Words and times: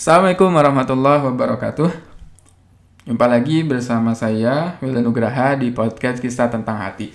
Assalamualaikum 0.00 0.48
warahmatullahi 0.56 1.20
wabarakatuh. 1.28 1.92
Jumpa 3.04 3.26
lagi 3.28 3.60
bersama 3.60 4.16
saya 4.16 4.80
Wildan 4.80 5.04
Nugraha 5.04 5.52
di 5.60 5.68
podcast 5.76 6.24
kisah 6.24 6.48
tentang 6.48 6.80
hati. 6.80 7.12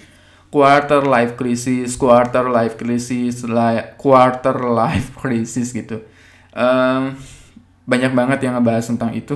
Quarter 0.54 1.01
life 1.01 1.33
crisis, 1.33 1.97
quarter 1.97 2.45
life 2.45 2.77
crisis, 2.77 3.41
li- 3.41 3.89
quarter 3.97 4.53
life 4.69 5.09
crisis 5.25 5.73
gitu. 5.73 6.05
Em, 6.53 7.17
banyak 7.90 8.13
banget 8.13 8.46
yang 8.46 8.53
ngebahas 8.62 8.86
tentang 8.86 9.17
itu 9.17 9.33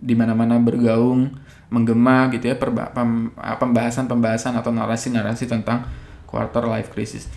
di 0.00 0.16
mana-mana 0.16 0.56
bergaung, 0.56 1.28
menggema 1.68 2.32
gitu 2.32 2.48
ya 2.48 2.56
pem- 2.56 3.36
pembahasan-pembahasan 3.36 4.56
atau 4.56 4.72
narasi-narasi 4.72 5.44
tentang 5.44 5.84
quarter 6.24 6.64
life 6.64 6.88
crisis. 6.88 7.28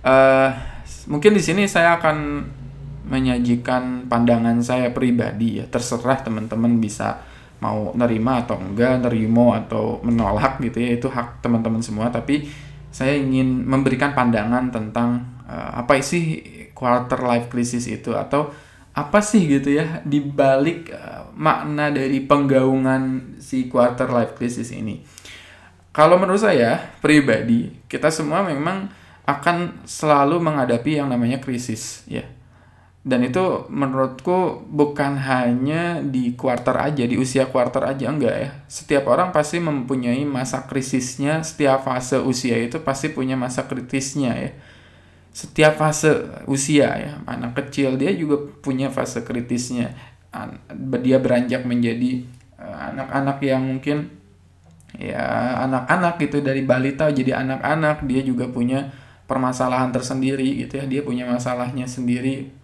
Eh, 0.00 0.50
mungkin 1.04 1.36
di 1.36 1.44
sini 1.44 1.68
saya 1.68 2.00
akan 2.00 2.16
menyajikan 3.06 4.06
pandangan 4.10 4.60
saya 4.60 4.92
pribadi 4.92 5.62
ya. 5.62 5.64
Terserah 5.68 6.20
teman-teman 6.20 6.80
bisa 6.80 7.22
mau 7.60 7.92
nerima 7.92 8.40
atau 8.40 8.56
enggak 8.56 9.04
nerimo 9.04 9.52
atau 9.56 10.00
menolak 10.04 10.60
gitu 10.60 10.80
ya. 10.80 10.90
Itu 10.96 11.08
hak 11.08 11.40
teman-teman 11.40 11.80
semua. 11.80 12.12
Tapi 12.12 12.44
saya 12.90 13.16
ingin 13.16 13.64
memberikan 13.64 14.12
pandangan 14.12 14.68
tentang 14.68 15.24
eh, 15.48 15.70
apa 15.80 15.96
sih 16.00 16.42
quarter 16.76 17.20
life 17.24 17.48
crisis 17.48 17.88
itu? 17.88 18.12
Atau 18.12 18.52
apa 18.90 19.22
sih 19.22 19.46
gitu 19.46 19.70
ya 19.70 20.02
di 20.02 20.20
balik 20.20 20.90
eh, 20.92 21.22
makna 21.36 21.88
dari 21.88 22.20
penggaungan 22.20 23.36
si 23.40 23.70
quarter 23.70 24.10
life 24.12 24.36
crisis 24.36 24.74
ini. 24.74 25.00
Kalau 25.90 26.22
menurut 26.22 26.38
saya 26.38 26.78
pribadi 27.02 27.74
kita 27.90 28.14
semua 28.14 28.46
memang 28.46 28.86
akan 29.26 29.86
selalu 29.86 30.42
menghadapi 30.42 30.98
yang 30.98 31.10
namanya 31.10 31.38
krisis 31.38 32.02
ya 32.06 32.26
dan 33.00 33.24
itu 33.24 33.64
menurutku 33.72 34.60
bukan 34.68 35.16
hanya 35.16 36.04
di 36.04 36.36
kuarter 36.36 36.76
aja, 36.76 37.08
di 37.08 37.16
usia 37.16 37.48
kuarter 37.48 37.80
aja 37.88 38.12
enggak 38.12 38.36
ya. 38.36 38.50
Setiap 38.68 39.08
orang 39.08 39.32
pasti 39.32 39.56
mempunyai 39.56 40.20
masa 40.28 40.68
krisisnya, 40.68 41.40
setiap 41.40 41.88
fase 41.88 42.20
usia 42.20 42.60
itu 42.60 42.76
pasti 42.84 43.08
punya 43.08 43.40
masa 43.40 43.64
kritisnya 43.64 44.36
ya. 44.36 44.52
Setiap 45.32 45.80
fase 45.80 46.28
usia 46.44 46.92
ya, 46.92 47.12
anak 47.24 47.56
kecil 47.56 47.96
dia 47.96 48.12
juga 48.12 48.36
punya 48.60 48.92
fase 48.92 49.24
kritisnya. 49.24 49.96
Dia 51.00 51.16
beranjak 51.24 51.64
menjadi 51.64 52.28
eh, 52.60 52.78
anak-anak 52.92 53.40
yang 53.40 53.64
mungkin 53.64 54.12
ya 55.00 55.56
anak-anak 55.64 56.20
gitu 56.20 56.44
dari 56.44 56.68
balita 56.68 57.08
jadi 57.08 57.40
anak-anak, 57.40 58.04
dia 58.04 58.20
juga 58.20 58.52
punya 58.52 58.92
permasalahan 59.24 59.88
tersendiri 59.88 60.68
gitu 60.68 60.76
ya. 60.76 60.84
Dia 60.84 61.00
punya 61.00 61.24
masalahnya 61.24 61.88
sendiri 61.88 62.59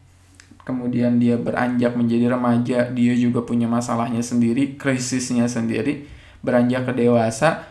kemudian 0.66 1.22
dia 1.22 1.38
beranjak 1.38 1.94
menjadi 1.94 2.34
remaja, 2.34 2.90
dia 2.90 3.14
juga 3.14 3.46
punya 3.46 3.70
masalahnya 3.70 4.18
sendiri, 4.18 4.74
krisisnya 4.74 5.46
sendiri, 5.46 6.10
beranjak 6.42 6.90
ke 6.90 7.06
dewasa, 7.06 7.62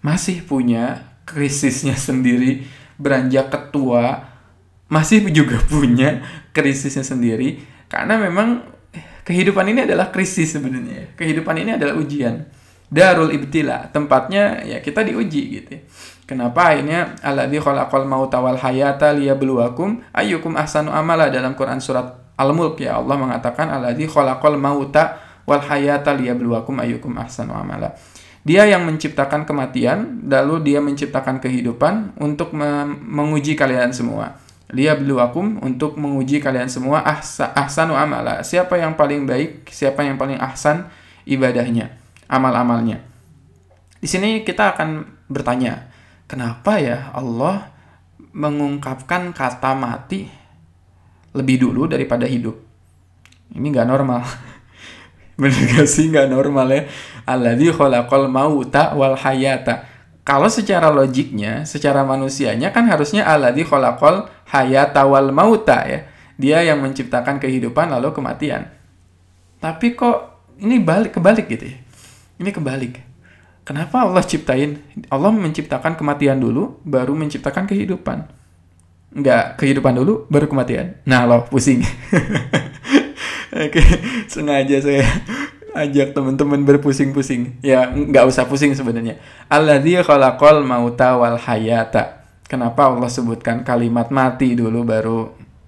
masih 0.00 0.40
punya 0.48 1.04
krisisnya 1.28 2.00
sendiri, 2.08 2.64
beranjak 2.96 3.52
ke 3.52 3.60
tua, 3.68 4.24
masih 4.88 5.28
juga 5.28 5.60
punya 5.68 6.24
krisisnya 6.56 7.04
sendiri, 7.04 7.60
karena 7.92 8.16
memang 8.16 8.64
kehidupan 9.28 9.68
ini 9.76 9.84
adalah 9.84 10.08
krisis 10.08 10.56
sebenarnya. 10.56 11.12
Kehidupan 11.20 11.54
ini 11.60 11.76
adalah 11.76 11.94
ujian. 12.00 12.48
Darul 12.90 13.30
ibtila, 13.30 13.86
tempatnya 13.94 14.66
ya 14.66 14.82
kita 14.82 15.06
diuji 15.06 15.42
gitu. 15.62 15.78
Kenapa 16.26 16.74
akhirnya 16.74 17.14
alladzi 17.22 17.62
khalaqal 17.62 18.02
mauta 18.02 18.42
wal 18.42 18.58
hayata 18.58 19.14
liyabluwakum 19.14 20.02
ayyukum 20.10 20.58
ahsanu 20.58 20.90
amala 20.90 21.30
dalam 21.30 21.54
Quran 21.54 21.78
surat 21.78 22.19
Al-Mulk 22.40 22.80
ya 22.80 22.96
Allah 22.96 23.20
mengatakan 23.20 23.68
alladzi 23.68 24.08
khalaqal 24.08 24.56
mauta 24.56 25.20
wal 25.44 25.60
hayata 25.60 26.16
liyabluwakum 26.16 26.80
ayyukum 26.80 27.20
ahsanu 27.20 27.52
amala. 27.52 27.92
Dia 28.40 28.64
yang 28.64 28.88
menciptakan 28.88 29.44
kematian, 29.44 30.24
lalu 30.24 30.72
dia 30.72 30.80
menciptakan 30.80 31.44
kehidupan 31.44 32.16
untuk 32.16 32.56
me- 32.56 32.88
menguji 32.88 33.52
kalian 33.52 33.92
semua. 33.92 34.40
Liyabluwakum 34.72 35.60
untuk 35.60 36.00
menguji 36.00 36.40
kalian 36.40 36.72
semua 36.72 37.04
ahsa, 37.04 37.52
ahsanu 37.52 37.92
amala. 37.92 38.40
Siapa 38.40 38.80
yang 38.80 38.96
paling 38.96 39.28
baik, 39.28 39.68
siapa 39.68 40.00
yang 40.00 40.16
paling 40.16 40.40
ahsan 40.40 40.88
ibadahnya, 41.28 41.92
amal-amalnya. 42.32 43.04
Di 44.00 44.08
sini 44.08 44.40
kita 44.40 44.72
akan 44.72 45.04
bertanya, 45.28 45.92
kenapa 46.24 46.80
ya 46.80 47.12
Allah 47.12 47.68
mengungkapkan 48.32 49.36
kata 49.36 49.76
mati 49.76 50.39
lebih 51.34 51.62
dulu 51.62 51.86
daripada 51.86 52.26
hidup. 52.26 52.58
Ini 53.54 53.66
nggak 53.70 53.88
normal. 53.88 54.22
Bener 55.40 55.62
gak 55.72 55.88
sih 55.88 56.10
nggak 56.10 56.28
normal 56.28 56.68
ya? 56.68 56.82
Alladzi 57.26 57.70
khalaqal 57.72 58.28
mauta 58.28 58.92
wal 58.94 59.16
hayata. 59.16 59.88
Kalau 60.20 60.52
secara 60.52 60.92
logiknya, 60.92 61.64
secara 61.64 62.04
manusianya 62.04 62.70
kan 62.70 62.86
harusnya 62.86 63.24
alladzi 63.24 63.64
khalaqal 63.64 64.28
hayata 64.52 65.02
wal 65.08 65.32
mauta 65.32 65.86
ya. 65.88 66.06
Dia 66.40 66.64
yang 66.64 66.80
menciptakan 66.80 67.40
kehidupan 67.40 67.92
lalu 67.92 68.12
kematian. 68.16 68.68
Tapi 69.60 69.92
kok 69.92 70.40
ini 70.60 70.80
balik 70.80 71.16
kebalik 71.16 71.48
gitu 71.48 71.68
ya. 71.68 71.78
Ini 72.40 72.50
kebalik. 72.52 73.00
Kenapa 73.64 74.08
Allah 74.08 74.24
ciptain? 74.24 74.80
Allah 75.12 75.30
menciptakan 75.30 75.94
kematian 75.94 76.40
dulu, 76.40 76.80
baru 76.84 77.12
menciptakan 77.12 77.68
kehidupan 77.68 78.39
nggak 79.10 79.58
kehidupan 79.58 79.98
dulu 79.98 80.26
baru 80.30 80.46
kematian. 80.46 80.98
Nah 81.06 81.26
loh 81.26 81.46
pusing. 81.50 81.82
Oke, 83.50 83.82
sengaja 84.30 84.78
saya 84.78 85.02
ajak 85.74 86.14
teman-teman 86.14 86.62
berpusing-pusing. 86.62 87.58
Ya 87.62 87.90
nggak 87.90 88.30
usah 88.30 88.46
pusing 88.46 88.74
sebenarnya. 88.78 89.18
Alladzi 89.50 89.98
khalaqal 90.02 90.62
mauta 90.62 91.18
wal 91.18 91.38
hayata. 91.38 92.22
Kenapa 92.46 92.90
Allah 92.90 93.10
sebutkan 93.10 93.62
kalimat 93.62 94.10
mati 94.10 94.54
dulu 94.54 94.82
baru 94.86 95.18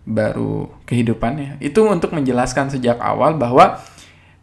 baru 0.06 0.70
kehidupannya? 0.86 1.62
Itu 1.62 1.86
untuk 1.86 2.14
menjelaskan 2.14 2.70
sejak 2.74 2.98
awal 2.98 3.38
bahwa 3.38 3.78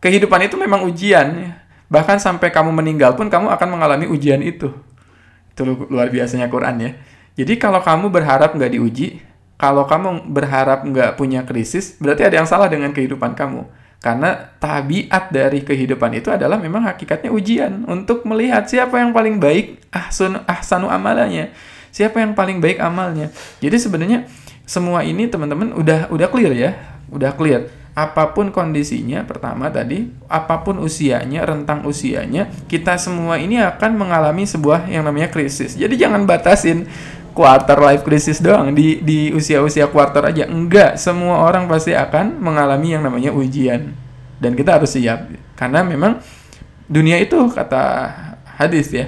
kehidupan 0.04 0.48
itu 0.48 0.56
memang 0.56 0.84
ujian. 0.88 1.28
ya. 1.36 1.52
Bahkan 1.88 2.20
sampai 2.20 2.52
kamu 2.52 2.72
meninggal 2.76 3.16
pun 3.16 3.28
kamu 3.32 3.52
akan 3.52 3.68
mengalami 3.72 4.06
ujian 4.08 4.40
itu. 4.44 4.72
Itu 5.52 5.62
lu- 5.68 5.88
luar 5.92 6.12
biasanya 6.12 6.48
Quran 6.48 6.76
ya. 6.80 6.92
Jadi 7.40 7.56
kalau 7.56 7.80
kamu 7.80 8.12
berharap 8.12 8.52
nggak 8.52 8.76
diuji, 8.76 9.24
kalau 9.56 9.88
kamu 9.88 10.28
berharap 10.28 10.84
nggak 10.84 11.16
punya 11.16 11.48
krisis, 11.48 11.96
berarti 11.96 12.28
ada 12.28 12.36
yang 12.44 12.48
salah 12.48 12.68
dengan 12.68 12.92
kehidupan 12.92 13.32
kamu. 13.32 13.64
Karena 14.00 14.52
tabiat 14.60 15.32
dari 15.32 15.64
kehidupan 15.64 16.20
itu 16.20 16.32
adalah 16.32 16.60
memang 16.60 16.84
hakikatnya 16.88 17.32
ujian 17.32 17.84
untuk 17.88 18.24
melihat 18.28 18.68
siapa 18.68 19.00
yang 19.00 19.12
paling 19.16 19.40
baik 19.40 19.80
ahsun 19.92 20.40
ahsanu 20.48 20.92
amalanya, 20.92 21.52
siapa 21.92 22.20
yang 22.20 22.36
paling 22.36 22.60
baik 22.60 22.80
amalnya. 22.80 23.32
Jadi 23.64 23.76
sebenarnya 23.76 24.28
semua 24.64 25.04
ini 25.04 25.28
teman-teman 25.28 25.76
udah 25.76 26.12
udah 26.12 26.28
clear 26.32 26.52
ya, 26.56 26.72
udah 27.12 27.36
clear. 27.36 27.72
Apa 27.92 28.32
pun 28.32 28.56
kondisinya, 28.56 29.28
pertama 29.28 29.68
tadi, 29.68 30.08
apa 30.32 30.64
pun 30.64 30.80
usianya, 30.80 31.44
rentang 31.44 31.84
usianya, 31.84 32.48
kita 32.72 32.96
semua 32.96 33.36
ini 33.36 33.60
akan 33.60 34.00
mengalami 34.00 34.48
sebuah 34.48 34.88
yang 34.88 35.04
namanya 35.04 35.28
krisis. 35.28 35.76
Jadi 35.76 36.00
jangan 36.00 36.24
batasin 36.24 36.88
quarter 37.40 37.80
life 37.80 38.04
crisis 38.04 38.44
doang 38.44 38.76
di 38.76 39.00
di 39.00 39.32
usia-usia 39.32 39.88
quarter 39.88 40.28
aja. 40.28 40.44
Enggak, 40.44 41.00
semua 41.00 41.48
orang 41.48 41.72
pasti 41.72 41.96
akan 41.96 42.36
mengalami 42.36 43.00
yang 43.00 43.08
namanya 43.08 43.32
ujian. 43.32 43.96
Dan 44.44 44.60
kita 44.60 44.76
harus 44.76 44.92
siap. 44.92 45.32
Karena 45.56 45.88
memang 45.88 46.20
dunia 46.92 47.16
itu 47.16 47.40
kata 47.48 48.12
hadis 48.60 48.92
ya. 48.92 49.08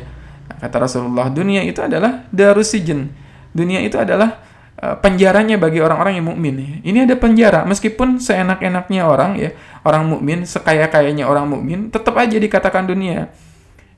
Kata 0.63 0.87
Rasulullah, 0.87 1.27
dunia 1.27 1.59
itu 1.67 1.83
adalah 1.83 2.23
darusijen. 2.31 3.11
Dunia 3.51 3.83
itu 3.83 3.99
adalah 3.99 4.39
uh, 4.79 4.95
penjaranya 5.03 5.59
bagi 5.59 5.83
orang-orang 5.83 6.23
yang 6.23 6.31
mukmin. 6.31 6.79
Ini 6.87 7.03
ada 7.03 7.19
penjara 7.19 7.67
meskipun 7.67 8.23
seenak-enaknya 8.23 9.01
orang 9.03 9.35
ya, 9.35 9.51
orang 9.83 10.07
mukmin, 10.07 10.47
sekaya-kayanya 10.47 11.27
orang 11.27 11.51
mukmin, 11.51 11.91
tetap 11.91 12.15
aja 12.15 12.39
dikatakan 12.39 12.87
dunia. 12.87 13.27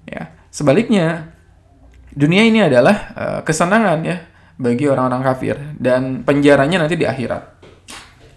Ya, 0.10 0.34
sebaliknya 0.50 1.36
dunia 2.14 2.46
ini 2.46 2.62
adalah 2.62 2.96
uh, 3.18 3.40
kesenangan 3.42 4.00
ya 4.06 4.18
bagi 4.58 4.86
orang-orang 4.86 5.22
kafir 5.26 5.58
dan 5.82 6.22
penjaranya 6.22 6.86
nanti 6.86 6.96
di 6.96 7.10
akhirat. 7.10 7.44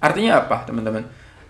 Artinya 0.00 0.44
apa, 0.44 0.64
teman-teman? 0.64 1.04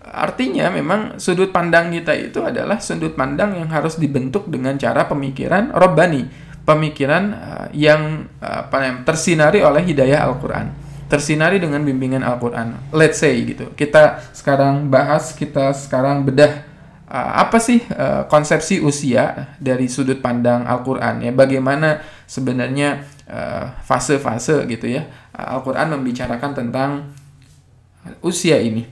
Artinya 0.06 0.70
memang 0.70 1.18
sudut 1.18 1.50
pandang 1.50 1.90
kita 1.90 2.14
itu 2.14 2.38
adalah 2.42 2.78
sudut 2.78 3.18
pandang 3.18 3.58
yang 3.58 3.66
harus 3.70 3.98
dibentuk 3.98 4.46
dengan 4.46 4.78
cara 4.78 5.06
pemikiran 5.10 5.74
robbani, 5.74 6.30
pemikiran 6.62 7.24
uh, 7.34 7.66
yang 7.74 8.30
uh, 8.38 8.66
apa 8.70 8.76
namanya, 8.82 9.02
tersinari 9.02 9.66
oleh 9.66 9.82
hidayah 9.82 10.22
Al-Qur'an, 10.30 10.70
tersinari 11.10 11.58
dengan 11.58 11.82
bimbingan 11.82 12.22
Al-Qur'an. 12.22 12.94
Let's 12.94 13.18
say 13.18 13.34
gitu. 13.42 13.74
Kita 13.74 14.22
sekarang 14.30 14.90
bahas, 14.90 15.34
kita 15.34 15.74
sekarang 15.74 16.22
bedah 16.22 16.75
Uh, 17.06 17.32
apa 17.38 17.62
sih 17.62 17.86
uh, 17.94 18.26
konsepsi 18.26 18.82
usia 18.82 19.54
dari 19.62 19.86
sudut 19.86 20.18
pandang 20.18 20.66
Al-Qur'an? 20.66 21.22
Ya 21.22 21.30
bagaimana 21.30 22.02
sebenarnya 22.26 23.06
uh, 23.30 23.78
fase-fase 23.86 24.66
gitu 24.66 24.90
ya 24.90 25.06
Al-Qur'an 25.30 25.86
membicarakan 25.94 26.58
tentang 26.58 27.14
usia 28.26 28.58
ini. 28.58 28.90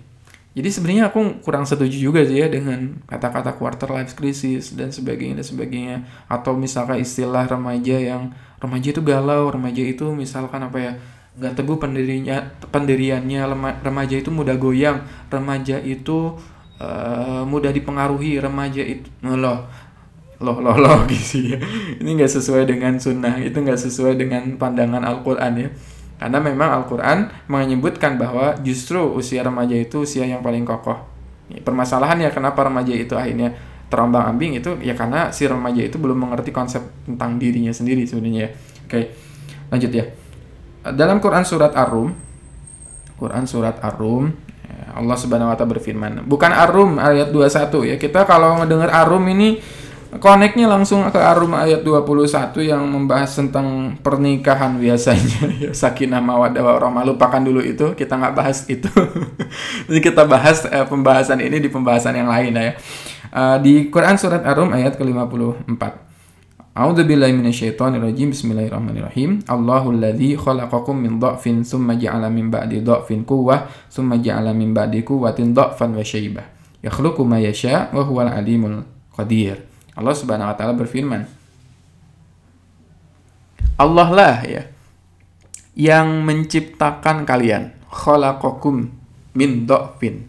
Jadi 0.54 0.70
sebenarnya 0.70 1.10
aku 1.10 1.42
kurang 1.42 1.66
setuju 1.66 1.98
juga 1.98 2.22
sih 2.22 2.38
ya 2.38 2.46
dengan 2.46 3.02
kata-kata 3.10 3.58
quarter 3.58 3.90
life 3.90 4.14
crisis 4.14 4.70
dan 4.78 4.94
sebagainya 4.94 5.42
dan 5.42 5.46
sebagainya. 5.50 5.96
Atau 6.30 6.54
misalkan 6.54 7.02
istilah 7.02 7.50
remaja 7.50 7.98
yang 7.98 8.30
remaja 8.62 8.94
itu 8.94 9.02
galau, 9.02 9.50
remaja 9.50 9.82
itu 9.82 10.14
misalkan 10.14 10.62
apa 10.62 10.78
ya 10.78 10.92
nggak 11.34 11.58
teguh 11.58 11.82
pendirinya 11.82 12.54
pendiriannya 12.70 13.42
remaja 13.82 14.14
itu 14.14 14.30
mudah 14.30 14.54
goyang, 14.54 15.02
remaja 15.34 15.82
itu 15.82 16.38
uh, 16.78 17.42
mudah 17.46 17.70
dipengaruhi, 17.70 18.38
remaja 18.40 18.82
itu 18.82 19.10
loh 19.22 19.66
loh 20.42 20.58
loh 20.60 20.76
loh 20.76 20.98
gitu 21.10 21.54
ya. 21.54 21.58
Ini 21.98 22.10
nggak 22.18 22.32
sesuai 22.32 22.66
dengan 22.66 22.98
sunnah, 22.98 23.38
itu 23.38 23.54
nggak 23.54 23.78
sesuai 23.78 24.18
dengan 24.18 24.58
pandangan 24.58 25.02
Al-Quran 25.02 25.52
ya 25.58 25.70
karena 26.14 26.38
memang 26.38 26.70
Al-Quran 26.82 27.28
menyebutkan 27.50 28.16
bahwa 28.16 28.54
justru 28.62 29.02
usia 29.12 29.42
remaja 29.42 29.74
itu 29.74 30.06
usia 30.06 30.24
yang 30.24 30.40
paling 30.40 30.62
kokoh. 30.62 30.96
Permasalahannya 31.50 32.30
kenapa 32.30 32.64
remaja 32.64 32.94
itu 32.94 33.12
akhirnya 33.18 33.52
terombang 33.90 34.32
ambing 34.32 34.56
itu 34.56 34.78
ya 34.80 34.96
karena 34.96 35.28
si 35.34 35.44
remaja 35.44 35.84
itu 35.84 36.00
belum 36.00 36.16
mengerti 36.16 36.48
konsep 36.54 36.80
tentang 37.04 37.36
dirinya 37.36 37.74
sendiri 37.74 38.06
sebenarnya. 38.06 38.54
Oke, 38.86 39.12
lanjut 39.68 39.90
ya. 39.90 40.04
Dalam 40.96 41.18
Quran 41.18 41.44
surat 41.44 41.76
Ar-Rum, 41.76 42.16
Quran 43.20 43.44
surat 43.44 43.76
Ar-Rum, 43.82 44.24
ya, 44.30 44.53
Allah 44.94 45.18
Subhanahu 45.18 45.50
wa 45.50 45.56
taala 45.58 45.74
berfirman, 45.74 46.22
bukan 46.24 46.54
Ar-Rum 46.54 47.02
ayat 47.02 47.34
21 47.34 47.90
ya. 47.90 47.96
Kita 47.98 48.22
kalau 48.24 48.62
ngedengar 48.62 48.94
Ar-Rum 48.94 49.26
ini 49.34 49.58
Koneknya 50.14 50.70
langsung 50.70 51.02
ke 51.10 51.18
Arum 51.18 51.58
ayat 51.58 51.82
21 51.82 52.54
yang 52.62 52.86
membahas 52.86 53.34
tentang 53.34 53.98
pernikahan 53.98 54.78
biasanya. 54.78 55.22
Ya, 55.64 55.70
sakinah 55.70 56.18
mawaddah 56.22 56.62
warahmah. 56.62 57.06
Lupakan 57.06 57.42
dulu 57.42 57.62
itu, 57.62 57.94
kita 57.94 58.18
nggak 58.18 58.34
bahas 58.34 58.66
itu. 58.70 58.90
Jadi 59.90 60.00
kita 60.02 60.26
bahas 60.26 60.66
eh, 60.66 60.86
pembahasan 60.86 61.42
ini 61.42 61.62
di 61.62 61.70
pembahasan 61.70 62.14
yang 62.14 62.30
lain 62.30 62.52
ya. 62.54 62.74
Uh, 63.34 63.58
di 63.58 63.90
Quran 63.90 64.14
surat 64.14 64.46
Arum 64.46 64.70
ayat 64.70 64.94
ke-54. 64.94 66.03
A'udzu 66.74 67.06
billahi 67.06 67.38
minasyaitonir 67.38 68.02
rajim. 68.02 68.34
Bismillahirrahmanirrahim. 68.34 69.46
Allahul 69.46 69.94
ladzi 69.94 70.34
khalaqakum 70.34 71.06
min 71.06 71.22
dha'fin 71.22 71.62
tsumma 71.62 71.94
ja'ala 71.94 72.26
min 72.26 72.50
ba'di 72.50 72.82
dha'fin 72.82 73.22
quwwah 73.22 73.70
tsumma 73.86 74.18
ja'ala 74.18 74.50
min 74.50 74.74
ba'di 74.74 75.06
quwwatin 75.06 75.54
dha'fan 75.54 75.94
wa 75.94 76.02
syaibah. 76.02 76.42
Yakhluqu 76.82 77.22
ma 77.22 77.38
yasha' 77.38 77.94
wa 77.94 78.02
huwal 78.02 78.26
alimul 78.26 78.82
qadir. 79.14 79.62
Allah 79.94 80.18
Subhanahu 80.18 80.50
wa 80.50 80.56
taala 80.58 80.74
berfirman, 80.74 81.22
Allah 83.78 84.08
lah 84.10 84.36
ya 84.42 84.66
yang 85.78 86.26
menciptakan 86.26 87.22
kalian 87.22 87.70
khalaqakum 87.86 88.90
min 89.38 89.62
dhafin 89.62 90.26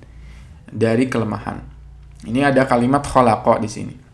dari 0.70 1.10
kelemahan. 1.10 1.66
Ini 2.22 2.54
ada 2.54 2.70
kalimat 2.70 3.02
khalaqa 3.02 3.58
di 3.58 3.66
sini. 3.66 4.05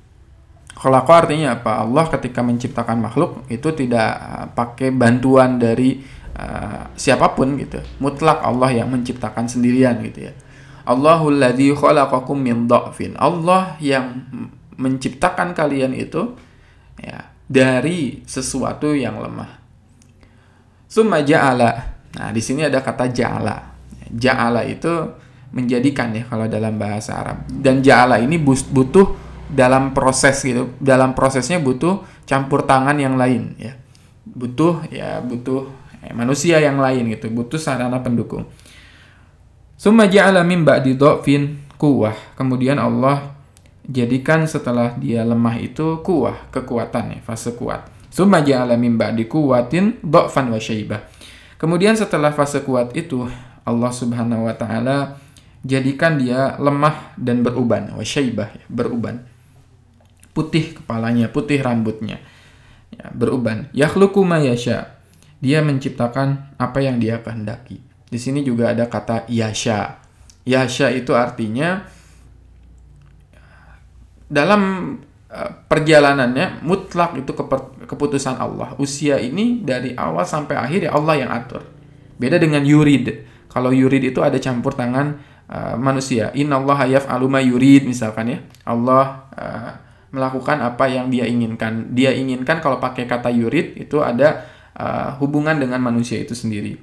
Khalaqa 0.82 1.14
artinya 1.30 1.62
apa? 1.62 1.86
Allah 1.86 2.10
ketika 2.10 2.42
menciptakan 2.42 3.06
makhluk 3.06 3.46
itu 3.54 3.70
tidak 3.78 4.18
uh, 4.18 4.50
pakai 4.50 4.90
bantuan 4.90 5.62
dari 5.62 6.02
uh, 6.34 6.90
siapa 6.98 7.38
pun 7.38 7.54
gitu. 7.62 7.78
Mutlak 8.02 8.42
Allah 8.42 8.74
yang 8.74 8.90
menciptakan 8.90 9.46
sendirian 9.46 10.02
gitu 10.02 10.26
ya. 10.26 10.34
Allahul 10.90 11.38
ladzi 11.38 11.70
khalaqakum 11.78 12.34
min 12.34 12.66
dhafin. 12.66 13.14
Allah 13.22 13.78
yang 13.78 14.26
menciptakan 14.82 15.54
kalian 15.54 15.94
itu 15.94 16.34
ya 16.98 17.30
dari 17.46 18.26
sesuatu 18.26 18.98
yang 18.98 19.22
lemah. 19.22 19.62
Summa 20.90 21.22
ja'ala. 21.22 21.72
Nah, 22.18 22.34
di 22.34 22.42
sini 22.42 22.66
ada 22.66 22.82
kata 22.82 23.06
ja'ala. 23.14 23.70
Ja'ala 24.10 24.66
itu 24.66 24.90
menjadikan 25.54 26.10
ya 26.18 26.26
kalau 26.26 26.50
dalam 26.50 26.82
bahasa 26.82 27.22
Arab. 27.22 27.46
Dan 27.48 27.86
ja'ala 27.86 28.18
ini 28.18 28.42
butuh 28.42 29.31
dalam 29.52 29.92
proses 29.92 30.40
gitu. 30.42 30.74
Dalam 30.80 31.14
prosesnya 31.14 31.60
butuh 31.60 32.02
campur 32.26 32.64
tangan 32.64 32.98
yang 32.98 33.20
lain 33.20 33.56
ya. 33.60 33.76
Butuh 34.24 34.88
ya 34.90 35.20
butuh 35.20 35.68
ya, 36.02 36.12
manusia 36.16 36.58
yang 36.64 36.80
lain 36.80 37.12
gitu, 37.12 37.28
butuh 37.30 37.60
sarana 37.60 38.00
pendukung. 38.00 38.48
Summa 39.76 40.06
ja'ala 40.06 40.46
min 40.46 40.62
ba'di 40.62 40.94
dhafin 40.94 41.58
kuwah. 41.82 42.14
Kemudian 42.38 42.78
Allah 42.78 43.34
jadikan 43.82 44.46
setelah 44.46 44.94
dia 44.94 45.26
lemah 45.26 45.58
itu 45.58 46.06
kuah, 46.06 46.38
kekuatan 46.54 47.18
ya, 47.18 47.20
fase 47.26 47.58
kuat. 47.58 47.90
Summa 48.14 48.46
ja'ala 48.46 48.78
min 48.78 49.00
ba'di 49.00 49.26
quwwatin 49.26 50.06
dha'fan 50.06 50.54
wa 50.54 50.62
syaibah. 50.62 51.02
Kemudian 51.58 51.98
setelah 51.98 52.30
fase 52.30 52.62
kuat 52.62 52.94
itu 52.94 53.26
Allah 53.66 53.90
Subhanahu 53.94 54.46
wa 54.50 54.54
taala 54.58 55.22
jadikan 55.66 56.18
dia 56.18 56.58
lemah 56.58 57.14
dan 57.18 57.42
beruban, 57.42 57.94
wa 57.94 58.06
syaibah, 58.06 58.50
ya, 58.54 58.66
beruban. 58.70 59.31
Putih 60.32 60.80
kepalanya, 60.80 61.28
putih 61.28 61.60
rambutnya. 61.60 62.20
Ya, 62.92 63.12
beruban. 63.12 63.68
Yakhluqu 63.76 64.24
yasha. 64.24 65.00
Dia 65.42 65.60
menciptakan 65.66 66.56
apa 66.56 66.80
yang 66.80 67.02
dia 67.02 67.20
kehendaki. 67.20 67.82
Di 68.12 68.20
sini 68.20 68.44
juga 68.44 68.72
ada 68.72 68.86
kata 68.92 69.26
yasha. 69.32 70.00
Yasha 70.44 70.92
itu 70.92 71.16
artinya 71.16 71.88
dalam 74.32 74.62
uh, 75.28 75.52
perjalanannya 75.68 76.64
mutlak 76.64 77.20
itu 77.20 77.36
keputusan 77.88 78.40
Allah. 78.40 78.76
Usia 78.80 79.20
ini 79.20 79.60
dari 79.60 79.92
awal 79.96 80.24
sampai 80.24 80.56
akhir 80.56 80.88
ya 80.88 80.92
Allah 80.96 81.16
yang 81.20 81.32
atur. 81.32 81.68
Beda 82.16 82.40
dengan 82.40 82.64
yurid. 82.64 83.28
Kalau 83.52 83.76
yurid 83.76 84.16
itu 84.16 84.24
ada 84.24 84.40
campur 84.40 84.72
tangan 84.72 85.20
uh, 85.52 85.76
manusia. 85.76 86.32
Inna 86.32 86.64
Allah 86.64 87.00
yaf'alu 87.00 87.28
ma 87.28 87.44
yurid 87.44 87.84
misalkan 87.84 88.32
ya. 88.32 88.40
Allah 88.64 89.28
uh, 89.36 89.72
melakukan 90.12 90.60
apa 90.60 90.92
yang 90.92 91.08
dia 91.08 91.26
inginkan. 91.28 91.96
Dia 91.96 92.12
inginkan 92.12 92.60
kalau 92.60 92.78
pakai 92.78 93.08
kata 93.08 93.32
yurid 93.32 93.80
itu 93.80 94.04
ada 94.04 94.46
uh, 94.76 95.16
hubungan 95.24 95.56
dengan 95.56 95.80
manusia 95.80 96.20
itu 96.20 96.36
sendiri. 96.36 96.76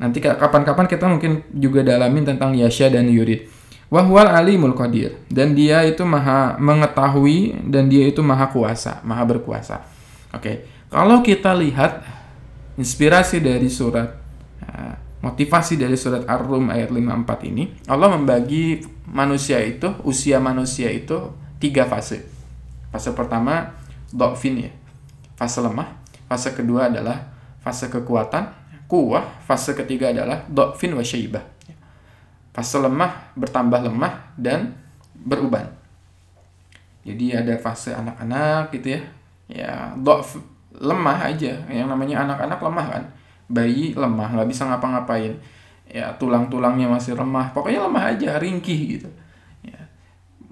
Nanti 0.00 0.18
kapan-kapan 0.18 0.88
kita 0.88 1.06
mungkin 1.06 1.46
juga 1.52 1.84
dalamin 1.84 2.26
tentang 2.26 2.56
yasya 2.56 2.90
dan 2.90 3.06
yurid. 3.06 3.46
Wahwal 3.92 4.32
alimul 4.32 4.72
qadir 4.72 5.20
dan 5.28 5.52
dia 5.52 5.84
itu 5.84 6.00
maha 6.08 6.56
mengetahui 6.56 7.68
dan 7.68 7.92
dia 7.92 8.08
itu 8.08 8.24
maha 8.24 8.48
kuasa, 8.48 9.04
maha 9.04 9.28
berkuasa. 9.28 9.84
Oke, 10.32 10.40
okay. 10.40 10.56
kalau 10.88 11.20
kita 11.20 11.52
lihat 11.52 12.00
inspirasi 12.80 13.44
dari 13.44 13.68
surat 13.68 14.16
uh, 14.64 14.96
motivasi 15.20 15.76
dari 15.76 16.00
surat 16.00 16.24
Ar-Rum 16.24 16.72
ayat 16.72 16.88
54 16.88 17.52
ini, 17.52 17.84
Allah 17.84 18.16
membagi 18.16 18.80
manusia 19.12 19.60
itu, 19.60 19.92
usia 20.08 20.40
manusia 20.40 20.88
itu 20.88 21.36
tiga 21.62 21.86
fase. 21.86 22.26
Fase 22.90 23.14
pertama 23.14 23.70
dokfin 24.10 24.66
ya, 24.66 24.72
fase 25.38 25.62
lemah. 25.62 26.02
Fase 26.26 26.50
kedua 26.50 26.90
adalah 26.90 27.30
fase 27.62 27.86
kekuatan, 27.86 28.50
kuah. 28.90 29.22
Fase 29.46 29.78
ketiga 29.78 30.10
adalah 30.10 30.42
dokfin 30.50 30.90
wa 30.98 31.06
syaibah 31.06 31.52
fase 32.52 32.76
lemah 32.76 33.32
bertambah 33.34 33.80
lemah 33.88 34.36
dan 34.36 34.76
beruban. 35.16 35.66
Jadi 37.02 37.34
ada 37.34 37.56
fase 37.58 37.90
anak-anak 37.90 38.70
gitu 38.76 38.94
ya. 38.94 39.02
Ya, 39.50 39.72
dof 39.98 40.38
lemah 40.70 41.32
aja. 41.32 41.66
Yang 41.66 41.88
namanya 41.88 42.22
anak-anak 42.28 42.60
lemah 42.62 42.86
kan. 42.86 43.04
Bayi 43.50 43.96
lemah, 43.96 44.38
nggak 44.38 44.48
bisa 44.48 44.68
ngapa-ngapain. 44.70 45.34
Ya, 45.90 46.14
tulang-tulangnya 46.14 46.86
masih 46.86 47.18
lemah. 47.18 47.50
Pokoknya 47.50 47.82
lemah 47.84 48.14
aja, 48.14 48.38
ringkih 48.38 48.80
gitu. 49.00 49.08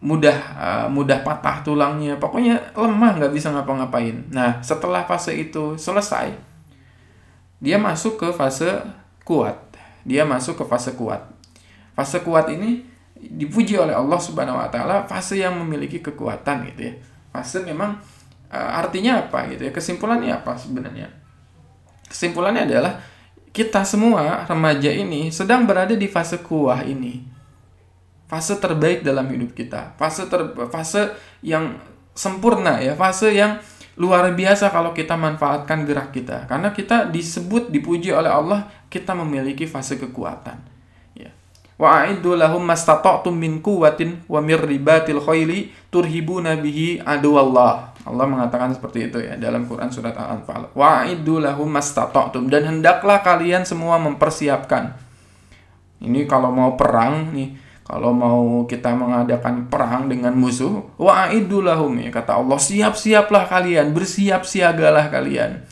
Mudah 0.00 0.36
uh, 0.56 0.86
mudah 0.88 1.20
patah 1.20 1.60
tulangnya. 1.60 2.16
Pokoknya 2.16 2.72
lemah, 2.72 3.20
nggak 3.20 3.32
bisa 3.36 3.52
ngapa-ngapain. 3.52 4.32
Nah, 4.32 4.60
setelah 4.64 5.04
fase 5.04 5.36
itu 5.36 5.76
selesai, 5.76 6.32
dia 7.60 7.76
masuk 7.76 8.16
ke 8.16 8.28
fase 8.32 8.80
kuat. 9.28 9.60
Dia 10.00 10.24
masuk 10.24 10.56
ke 10.56 10.64
fase 10.64 10.96
kuat 10.96 11.40
Fase 12.00 12.24
kuat 12.24 12.48
ini 12.48 12.80
dipuji 13.20 13.76
oleh 13.76 13.92
Allah 13.92 14.16
Subhanahu 14.16 14.56
wa 14.56 14.72
taala 14.72 15.04
fase 15.04 15.36
yang 15.36 15.52
memiliki 15.60 16.00
kekuatan 16.00 16.72
gitu 16.72 16.88
ya. 16.88 16.94
Fase 17.28 17.60
memang 17.60 18.00
uh, 18.48 18.70
artinya 18.80 19.20
apa 19.20 19.44
gitu 19.52 19.68
ya? 19.68 19.72
Kesimpulannya 19.74 20.32
apa 20.32 20.56
sebenarnya? 20.56 21.12
Kesimpulannya 22.08 22.64
adalah 22.64 22.96
kita 23.52 23.84
semua 23.84 24.48
remaja 24.48 24.88
ini 24.88 25.28
sedang 25.28 25.68
berada 25.68 25.92
di 25.92 26.08
fase 26.08 26.40
kuah 26.40 26.80
ini. 26.88 27.20
Fase 28.30 28.62
terbaik 28.62 29.02
dalam 29.02 29.26
hidup 29.26 29.58
kita. 29.58 29.98
Fase 29.98 30.30
ter 30.30 30.54
fase 30.70 31.10
yang 31.42 31.82
sempurna 32.14 32.78
ya, 32.78 32.94
fase 32.94 33.34
yang 33.34 33.58
luar 33.98 34.30
biasa 34.30 34.70
kalau 34.70 34.94
kita 34.94 35.18
manfaatkan 35.18 35.82
gerak 35.82 36.14
kita. 36.14 36.46
Karena 36.46 36.70
kita 36.70 37.10
disebut 37.10 37.74
dipuji 37.74 38.14
oleh 38.14 38.30
Allah, 38.30 38.70
kita 38.86 39.18
memiliki 39.18 39.66
fase 39.66 39.98
kekuatan 39.98 40.70
wa 41.80 42.04
a'iddu 42.04 42.36
lahum 42.36 42.60
mastata'tum 42.60 43.32
min 43.32 43.64
quwwatin 43.64 44.28
wa 44.28 44.44
mir 44.44 44.60
ribatil 44.60 45.16
khayli 45.16 45.72
turhibuna 45.88 46.60
bihi 46.60 47.00
aduwallah. 47.00 47.96
Allah 48.04 48.26
mengatakan 48.28 48.76
seperti 48.76 49.08
itu 49.08 49.16
ya 49.24 49.40
dalam 49.40 49.64
Quran 49.64 49.88
surat 49.88 50.12
Al-Anfal. 50.12 50.68
Wa 50.76 51.08
a'iddu 51.08 51.40
lahum 51.40 51.72
mastata'tum 51.72 52.52
dan 52.52 52.68
hendaklah 52.68 53.24
kalian 53.24 53.64
semua 53.64 53.96
mempersiapkan. 53.96 54.92
Ini 56.04 56.28
kalau 56.28 56.52
mau 56.52 56.76
perang 56.76 57.32
nih, 57.32 57.56
Kalau 57.90 58.14
mau 58.14 58.70
kita 58.70 58.94
mengadakan 58.94 59.66
perang 59.66 60.06
dengan 60.06 60.30
musuh, 60.38 60.94
wa'idulahum 60.94 61.98
ya 62.06 62.14
kata 62.14 62.38
Allah, 62.38 62.54
siap-siaplah 62.54 63.50
kalian, 63.50 63.90
bersiap 63.90 64.46
siagalah 64.46 65.10
kalian. 65.10 65.66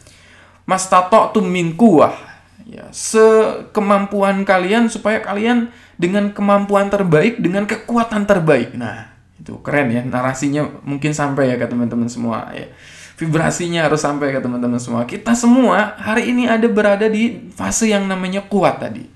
Mastata'tum 0.67 1.47
min 1.47 1.79
kuwah. 1.79 2.19
Ya, 2.67 2.91
sekemampuan 2.91 4.43
kalian 4.43 4.91
supaya 4.91 5.23
kalian 5.23 5.71
dengan 5.95 6.35
kemampuan 6.35 6.91
terbaik, 6.91 7.39
dengan 7.39 7.71
kekuatan 7.71 8.27
terbaik. 8.27 8.75
Nah, 8.75 9.15
itu 9.39 9.55
keren 9.63 9.89
ya 9.95 10.03
narasinya 10.03 10.67
mungkin 10.83 11.15
sampai 11.15 11.55
ya 11.55 11.57
ke 11.57 11.71
teman-teman 11.71 12.11
semua 12.11 12.51
ya 12.51 12.67
vibrasinya 13.15 13.87
harus 13.87 14.03
sampai 14.03 14.35
ke 14.35 14.43
teman-teman 14.43 14.77
semua 14.83 15.07
kita 15.07 15.33
semua 15.39 15.95
hari 15.97 16.35
ini 16.35 16.51
ada 16.51 16.67
berada 16.67 17.07
di 17.07 17.49
fase 17.55 17.89
yang 17.89 18.05
namanya 18.05 18.43
kuat 18.45 18.83
tadi 18.83 19.07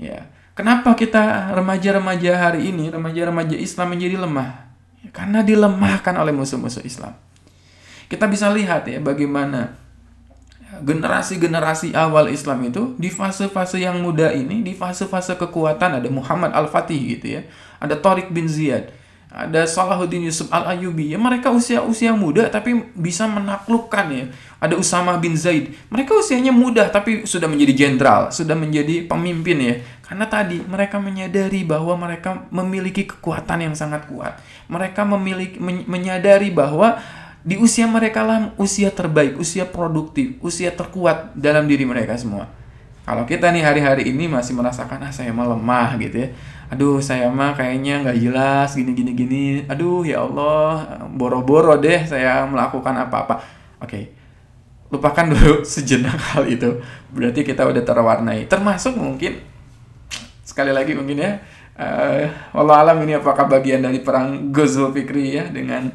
ya 0.00 0.24
kenapa 0.54 0.94
kita 0.98 1.54
remaja-remaja 1.56 2.32
hari 2.36 2.70
ini 2.70 2.90
remaja-remaja 2.90 3.56
Islam 3.56 3.96
menjadi 3.96 4.16
lemah? 4.20 4.70
Karena 5.10 5.40
dilemahkan 5.40 6.14
oleh 6.16 6.30
musuh-musuh 6.30 6.84
Islam. 6.84 7.16
Kita 8.10 8.26
bisa 8.26 8.50
lihat 8.50 8.90
ya 8.90 8.98
bagaimana 8.98 9.80
generasi-generasi 10.78 11.98
awal 11.98 12.30
Islam 12.30 12.62
itu 12.66 12.94
di 12.94 13.10
fase-fase 13.10 13.82
yang 13.82 13.98
muda 13.98 14.30
ini, 14.30 14.62
di 14.62 14.72
fase-fase 14.72 15.34
kekuatan 15.34 15.98
ada 15.98 16.08
Muhammad 16.08 16.54
Al-Fatih 16.54 17.18
gitu 17.18 17.38
ya, 17.38 17.42
ada 17.82 17.98
Tariq 17.98 18.30
bin 18.30 18.46
Ziyad, 18.46 18.94
ada 19.30 19.62
Salahuddin 19.62 20.26
Yusuf 20.26 20.50
Al 20.50 20.74
Ayubi 20.74 21.14
ya 21.14 21.18
mereka 21.18 21.54
usia 21.54 21.86
usia 21.86 22.10
muda 22.10 22.50
tapi 22.50 22.90
bisa 22.98 23.30
menaklukkan 23.30 24.06
ya. 24.10 24.26
Ada 24.58 24.74
Usama 24.74 25.16
bin 25.22 25.38
Zaid. 25.38 25.72
Mereka 25.88 26.18
usianya 26.18 26.50
muda 26.50 26.90
tapi 26.90 27.24
sudah 27.24 27.46
menjadi 27.46 27.86
jenderal 27.86 28.34
sudah 28.34 28.58
menjadi 28.58 29.06
pemimpin 29.06 29.58
ya. 29.62 29.74
Karena 30.02 30.26
tadi 30.26 30.58
mereka 30.66 30.98
menyadari 30.98 31.62
bahwa 31.62 31.94
mereka 31.94 32.50
memiliki 32.50 33.06
kekuatan 33.06 33.70
yang 33.70 33.74
sangat 33.78 34.10
kuat. 34.10 34.42
Mereka 34.66 35.06
memiliki 35.06 35.62
men 35.62 35.86
menyadari 35.86 36.50
bahwa 36.50 36.98
di 37.46 37.54
usia 37.54 37.86
mereka 37.86 38.26
lah 38.26 38.50
usia 38.58 38.90
terbaik 38.90 39.38
usia 39.38 39.64
produktif 39.64 40.36
usia 40.44 40.74
terkuat 40.74 41.38
dalam 41.38 41.70
diri 41.70 41.86
mereka 41.86 42.18
semua. 42.18 42.50
Kalau 43.06 43.24
kita 43.24 43.48
nih 43.54 43.62
hari-hari 43.62 44.10
ini 44.10 44.26
masih 44.26 44.58
merasakan 44.58 45.06
ah 45.06 45.12
saya 45.14 45.30
mah 45.30 45.46
lemah 45.54 45.98
gitu 46.02 46.26
ya. 46.26 46.28
Aduh 46.70 47.02
saya 47.02 47.26
mah 47.26 47.58
kayaknya 47.58 48.06
nggak 48.06 48.18
jelas 48.22 48.78
gini 48.78 48.94
gini 48.94 49.12
gini. 49.18 49.44
Aduh 49.66 50.06
ya 50.06 50.22
Allah 50.22 51.02
boro-boro 51.10 51.74
deh 51.82 52.06
saya 52.06 52.46
melakukan 52.46 52.94
apa-apa. 52.94 53.42
Oke. 53.82 54.14
Lupakan 54.90 55.30
dulu 55.34 55.66
sejenak 55.66 56.18
hal 56.34 56.46
itu. 56.46 56.78
Berarti 57.10 57.42
kita 57.42 57.66
udah 57.66 57.82
terwarnai. 57.82 58.46
Termasuk 58.46 58.94
mungkin 58.94 59.42
sekali 60.46 60.70
lagi 60.70 60.94
mungkin 60.94 61.18
ya. 61.18 61.32
Uh, 61.80 62.28
alam 62.54 63.00
ini 63.02 63.16
apakah 63.16 63.48
bagian 63.48 63.80
dari 63.80 64.04
perang 64.04 64.52
Gozo 64.52 64.92
Fikri 64.92 65.40
ya 65.40 65.48
dengan 65.48 65.88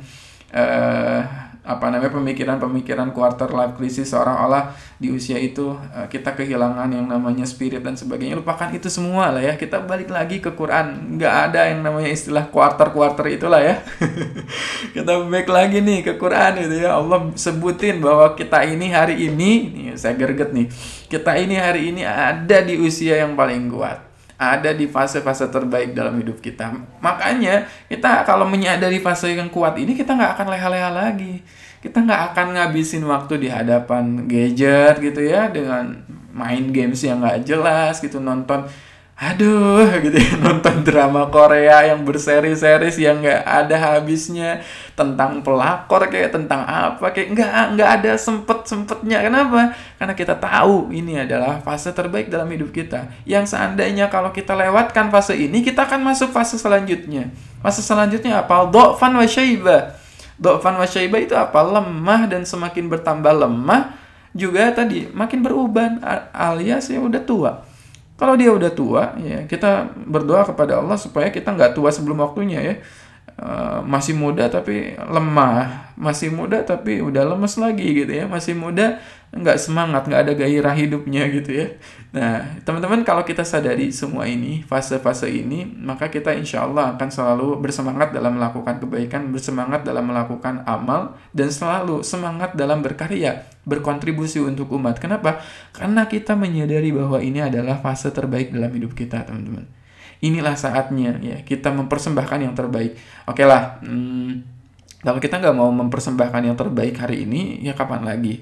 uh, 0.50 1.45
apa 1.66 1.90
namanya 1.90 2.14
pemikiran-pemikiran 2.14 3.10
quarter 3.10 3.50
life 3.50 3.74
crisis 3.74 4.14
seolah-olah 4.14 4.78
di 5.02 5.10
usia 5.10 5.42
itu 5.42 5.74
uh, 5.74 6.06
kita 6.06 6.38
kehilangan 6.38 6.86
yang 6.94 7.10
namanya 7.10 7.42
spirit 7.42 7.82
dan 7.82 7.98
sebagainya. 7.98 8.38
Lupakan 8.38 8.70
itu 8.70 8.86
semua 8.86 9.34
lah 9.34 9.42
ya. 9.42 9.58
Kita 9.58 9.82
balik 9.82 10.14
lagi 10.14 10.38
ke 10.38 10.54
Quran. 10.54 11.18
Nggak 11.18 11.34
ada 11.50 11.74
yang 11.74 11.82
namanya 11.82 12.14
istilah 12.14 12.46
quarter 12.54 12.94
quarter 12.94 13.26
itulah 13.26 13.60
ya. 13.66 13.82
Kita 14.96 15.26
balik 15.26 15.50
lagi 15.50 15.82
nih 15.82 16.06
ke 16.06 16.14
Quran 16.22 16.70
itu 16.70 16.86
ya. 16.86 17.02
Allah 17.02 17.34
sebutin 17.34 17.98
bahwa 17.98 18.38
kita 18.38 18.62
ini 18.64 18.94
hari 18.94 19.26
ini 19.26 19.52
nih 19.74 19.86
saya 19.98 20.14
gerget 20.14 20.54
nih. 20.54 20.70
Kita 21.10 21.34
ini 21.34 21.58
hari 21.58 21.90
ini 21.90 22.06
ada 22.06 22.62
di 22.62 22.78
usia 22.78 23.26
yang 23.26 23.34
paling 23.34 23.74
kuat 23.74 24.05
ada 24.36 24.76
di 24.76 24.86
fase-fase 24.86 25.48
terbaik 25.48 25.96
dalam 25.96 26.20
hidup 26.20 26.44
kita. 26.44 26.76
Makanya 27.00 27.68
kita 27.88 28.28
kalau 28.28 28.44
menyadari 28.44 29.00
fase 29.00 29.32
yang 29.32 29.48
kuat 29.48 29.80
ini 29.80 29.96
kita 29.96 30.16
nggak 30.16 30.32
akan 30.40 30.48
leha-leha 30.52 30.90
lagi. 30.92 31.40
Kita 31.80 32.02
nggak 32.02 32.34
akan 32.34 32.48
ngabisin 32.58 33.06
waktu 33.06 33.46
di 33.46 33.48
hadapan 33.48 34.26
gadget 34.26 35.00
gitu 35.00 35.22
ya 35.22 35.48
dengan 35.48 36.04
main 36.36 36.68
games 36.76 37.00
yang 37.06 37.24
nggak 37.24 37.48
jelas 37.48 38.04
gitu 38.04 38.20
nonton 38.20 38.68
aduh 39.16 39.88
gitu 40.04 40.20
ya 40.20 40.36
nonton 40.44 40.84
drama 40.84 41.32
Korea 41.32 41.88
yang 41.88 42.04
berseri-seri 42.04 42.92
yang 43.00 43.24
nggak 43.24 43.44
ada 43.48 43.76
habisnya 43.80 44.60
tentang 44.96 45.44
pelakor 45.44 46.08
kayak 46.08 46.32
tentang 46.32 46.64
apa 46.64 47.12
kayak 47.12 47.36
nggak 47.36 47.52
nggak 47.76 47.90
ada 48.00 48.12
sempet 48.16 48.64
sempetnya 48.64 49.20
kenapa? 49.20 49.76
Karena 50.00 50.16
kita 50.16 50.40
tahu 50.40 50.88
ini 50.96 51.20
adalah 51.20 51.60
fase 51.60 51.92
terbaik 51.92 52.32
dalam 52.32 52.48
hidup 52.48 52.72
kita. 52.72 53.12
Yang 53.28 53.52
seandainya 53.52 54.08
kalau 54.08 54.32
kita 54.32 54.56
lewatkan 54.56 55.12
fase 55.12 55.36
ini 55.36 55.60
kita 55.60 55.84
akan 55.84 56.00
masuk 56.00 56.32
fase 56.32 56.56
selanjutnya. 56.56 57.28
Fase 57.60 57.84
selanjutnya 57.84 58.40
apa? 58.40 58.72
Dofan 58.72 59.20
wa 59.20 59.28
syaiba. 59.28 60.00
Dofan 60.40 60.80
wa 60.80 60.88
syaiba 60.88 61.20
itu 61.20 61.36
apa? 61.36 61.60
Lemah 61.60 62.32
dan 62.32 62.48
semakin 62.48 62.88
bertambah 62.88 63.36
lemah 63.36 64.00
juga 64.32 64.72
tadi 64.72 65.12
makin 65.12 65.44
beruban 65.44 66.00
alias 66.32 66.88
ya 66.88 67.04
udah 67.04 67.24
tua. 67.24 67.52
Kalau 68.16 68.40
dia 68.40 68.48
udah 68.48 68.72
tua, 68.72 69.12
ya 69.20 69.44
kita 69.44 69.92
berdoa 70.08 70.48
kepada 70.48 70.80
Allah 70.80 70.96
supaya 70.96 71.28
kita 71.28 71.52
nggak 71.52 71.76
tua 71.76 71.92
sebelum 71.92 72.24
waktunya 72.24 72.64
ya. 72.64 72.76
Uh, 73.36 73.84
masih 73.84 74.16
muda 74.16 74.48
tapi 74.48 74.96
lemah, 74.96 75.92
masih 76.00 76.32
muda 76.32 76.64
tapi 76.64 77.04
udah 77.04 77.36
lemes 77.36 77.60
lagi 77.60 77.84
gitu 77.84 78.08
ya, 78.08 78.24
masih 78.32 78.56
muda 78.56 79.04
nggak 79.36 79.60
semangat, 79.60 80.08
nggak 80.08 80.22
ada 80.24 80.34
gairah 80.40 80.72
hidupnya 80.72 81.28
gitu 81.28 81.52
ya. 81.52 81.68
Nah, 82.16 82.48
teman-teman 82.64 83.04
kalau 83.04 83.28
kita 83.28 83.44
sadari 83.44 83.92
semua 83.92 84.24
ini, 84.24 84.64
fase-fase 84.64 85.28
ini, 85.28 85.68
maka 85.68 86.08
kita 86.08 86.32
insya 86.32 86.64
Allah 86.64 86.96
akan 86.96 87.12
selalu 87.12 87.60
bersemangat 87.60 88.16
dalam 88.16 88.40
melakukan 88.40 88.80
kebaikan, 88.80 89.28
bersemangat 89.36 89.84
dalam 89.84 90.08
melakukan 90.08 90.64
amal, 90.64 91.20
dan 91.36 91.52
selalu 91.52 92.08
semangat 92.08 92.56
dalam 92.56 92.80
berkarya, 92.80 93.44
berkontribusi 93.68 94.40
untuk 94.40 94.72
umat. 94.80 94.96
Kenapa? 94.96 95.44
Karena 95.76 96.08
kita 96.08 96.40
menyadari 96.40 96.96
bahwa 96.96 97.20
ini 97.20 97.44
adalah 97.44 97.84
fase 97.84 98.16
terbaik 98.16 98.56
dalam 98.56 98.72
hidup 98.72 98.96
kita, 98.96 99.28
teman-teman. 99.28 99.68
Inilah 100.24 100.56
saatnya 100.56 101.20
ya 101.20 101.38
kita 101.44 101.72
mempersembahkan 101.76 102.40
yang 102.40 102.54
terbaik. 102.56 102.96
Oke 103.28 103.44
lah, 103.44 103.80
hmm, 103.84 104.56
kalau 105.06 105.20
kita 105.22 105.38
nggak 105.38 105.56
mau 105.56 105.70
mempersembahkan 105.70 106.42
yang 106.50 106.58
terbaik 106.58 106.98
hari 106.98 107.30
ini, 107.30 107.62
ya 107.62 107.78
kapan 107.78 108.02
lagi? 108.02 108.42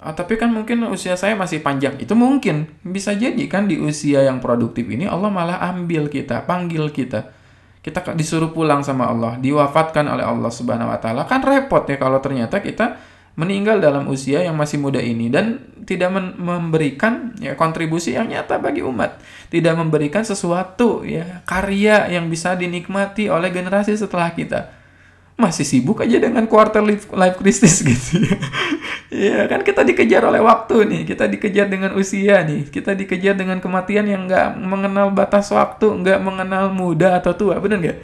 Ah, 0.00 0.16
tapi 0.16 0.40
kan 0.40 0.48
mungkin 0.48 0.80
usia 0.88 1.12
saya 1.14 1.36
masih 1.36 1.60
panjang. 1.60 2.00
Itu 2.00 2.16
mungkin 2.16 2.72
bisa 2.80 3.12
jadi 3.12 3.44
kan 3.46 3.68
di 3.68 3.76
usia 3.76 4.24
yang 4.24 4.40
produktif 4.40 4.88
ini 4.88 5.04
Allah 5.04 5.28
malah 5.28 5.60
ambil 5.70 6.08
kita, 6.08 6.48
panggil 6.48 6.88
kita. 6.88 7.36
Kita 7.80 8.16
disuruh 8.16 8.52
pulang 8.52 8.80
sama 8.80 9.08
Allah, 9.08 9.36
diwafatkan 9.40 10.04
oleh 10.08 10.24
Allah 10.24 10.48
Subhanahu 10.48 10.88
wa 10.88 10.98
taala. 11.00 11.28
Kan 11.28 11.44
repot 11.44 11.84
ya 11.84 12.00
kalau 12.00 12.20
ternyata 12.20 12.64
kita 12.64 12.96
meninggal 13.38 13.78
dalam 13.78 14.10
usia 14.10 14.42
yang 14.42 14.58
masih 14.58 14.82
muda 14.82 14.98
ini 14.98 15.30
dan 15.30 15.62
tidak 15.86 16.12
memberikan 16.38 17.34
ya 17.38 17.54
kontribusi 17.56 18.14
yang 18.14 18.28
nyata 18.28 18.58
bagi 18.58 18.84
umat, 18.84 19.22
tidak 19.48 19.74
memberikan 19.78 20.26
sesuatu 20.26 21.06
ya 21.06 21.42
karya 21.46 22.10
yang 22.10 22.28
bisa 22.28 22.54
dinikmati 22.58 23.30
oleh 23.30 23.48
generasi 23.50 23.94
setelah 23.96 24.30
kita. 24.34 24.76
Masih 25.40 25.64
sibuk 25.64 26.04
aja 26.04 26.20
dengan 26.20 26.44
quarter 26.44 26.84
life, 26.84 27.08
crisis 27.40 27.80
gitu. 27.88 28.20
Ya. 28.20 28.38
Iya 29.10 29.38
kan 29.50 29.66
kita 29.66 29.82
dikejar 29.82 30.22
oleh 30.22 30.38
waktu 30.38 30.86
nih, 30.86 31.02
kita 31.02 31.26
dikejar 31.26 31.66
dengan 31.66 31.96
usia 31.98 32.46
nih, 32.46 32.70
kita 32.70 32.94
dikejar 32.94 33.34
dengan 33.34 33.58
kematian 33.58 34.06
yang 34.06 34.30
nggak 34.30 34.54
mengenal 34.60 35.10
batas 35.10 35.50
waktu, 35.50 35.90
nggak 35.90 36.22
mengenal 36.22 36.70
muda 36.70 37.18
atau 37.18 37.34
tua, 37.34 37.58
bener 37.58 37.78
nggak? 37.82 37.98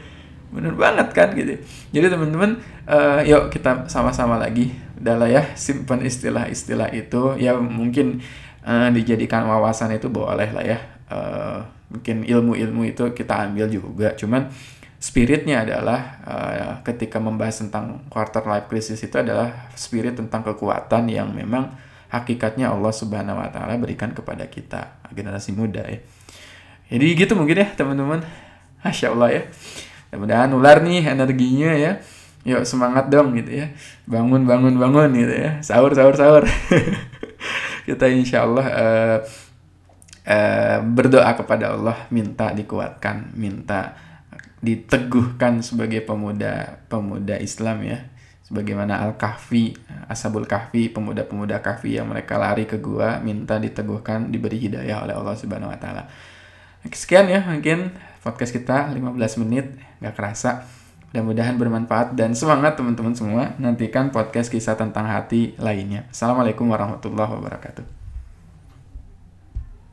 Bener 0.53 0.73
banget 0.79 1.09
kan 1.13 1.35
gitu. 1.35 1.59
Jadi 1.91 2.07
teman-teman, 2.07 2.63
uh, 2.87 3.21
yuk 3.27 3.51
kita 3.51 3.91
sama-sama 3.91 4.39
lagi, 4.39 4.73
udahlah 4.97 5.27
ya 5.27 5.43
simpan 5.59 6.01
istilah-istilah 6.01 6.95
itu, 6.95 7.35
ya 7.37 7.59
mungkin 7.59 8.23
uh, 8.63 8.89
dijadikan 8.95 9.45
wawasan 9.51 9.93
itu 9.99 10.07
boleh 10.07 10.49
lah 10.55 10.65
ya. 10.65 10.79
Uh, 11.07 11.61
mungkin 11.91 12.27
ilmu-ilmu 12.27 12.83
itu 12.87 13.15
kita 13.15 13.47
ambil 13.47 13.71
juga, 13.71 14.15
cuman 14.19 14.51
spiritnya 14.97 15.63
adalah 15.63 16.01
uh, 16.25 16.73
ketika 16.83 17.21
membahas 17.21 17.63
tentang 17.63 18.03
quarter 18.11 18.43
life 18.49 18.67
crisis 18.67 18.99
itu 19.05 19.15
adalah 19.19 19.71
spirit 19.77 20.19
tentang 20.19 20.43
kekuatan 20.43 21.07
yang 21.07 21.31
memang 21.31 21.75
hakikatnya 22.11 22.71
Allah 22.71 22.95
Subhanahu 22.95 23.39
wa 23.39 23.51
taala 23.51 23.77
berikan 23.79 24.15
kepada 24.15 24.47
kita 24.47 24.99
generasi 25.11 25.53
muda 25.53 25.83
ya. 25.85 26.01
Jadi 26.87 27.07
gitu 27.19 27.35
mungkin 27.35 27.67
ya 27.67 27.69
teman-teman. 27.75 28.23
Masya 28.83 29.11
Allah 29.11 29.29
ya. 29.35 29.43
Mudah-mudahan 30.17 30.51
ular 30.57 30.81
nih 30.81 31.05
energinya 31.05 31.71
ya. 31.77 31.93
Yuk 32.49 32.65
semangat 32.65 33.13
dong 33.13 33.37
gitu 33.37 33.53
ya. 33.53 33.69
Bangun 34.09 34.49
bangun 34.49 34.81
bangun 34.81 35.13
gitu 35.13 35.35
ya. 35.37 35.61
Sahur 35.61 35.93
sahur 35.93 36.17
sahur. 36.17 36.45
kita 37.87 38.09
insya 38.09 38.49
Allah 38.49 38.67
uh, 38.67 39.19
uh, 40.25 40.79
berdoa 40.83 41.37
kepada 41.37 41.77
Allah 41.77 42.09
minta 42.09 42.51
dikuatkan, 42.57 43.37
minta 43.37 43.95
diteguhkan 44.65 45.61
sebagai 45.61 46.03
pemuda 46.03 46.81
pemuda 46.89 47.37
Islam 47.39 47.85
ya 47.87 48.09
sebagaimana 48.47 49.03
Al-Kahfi, 49.03 49.75
Ashabul 50.07 50.47
Kahfi, 50.47 50.87
pemuda-pemuda 50.95 51.59
Kahfi 51.59 51.99
yang 51.99 52.07
mereka 52.07 52.39
lari 52.39 52.63
ke 52.63 52.79
gua 52.79 53.19
minta 53.19 53.59
diteguhkan, 53.59 54.31
diberi 54.31 54.63
hidayah 54.63 55.03
oleh 55.03 55.15
Allah 55.19 55.35
Subhanahu 55.35 55.75
wa 55.75 55.79
taala. 55.79 56.07
Sekian 56.87 57.27
ya 57.27 57.43
mungkin 57.43 57.91
podcast 58.27 58.51
kita 58.51 58.91
15 58.91 59.15
menit, 59.47 59.79
gak 60.03 60.19
kerasa. 60.19 60.67
Mudah-mudahan 61.15 61.55
bermanfaat 61.55 62.19
dan 62.19 62.35
semangat 62.35 62.75
teman-teman 62.75 63.15
semua. 63.15 63.55
Nantikan 63.63 64.11
podcast 64.11 64.51
kisah 64.51 64.75
tentang 64.75 65.07
hati 65.07 65.55
lainnya. 65.63 66.11
Assalamualaikum 66.11 66.67
warahmatullahi 66.67 67.31
wabarakatuh. 67.31 67.96